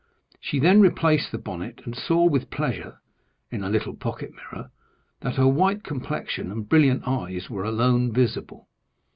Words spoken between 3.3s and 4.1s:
in a little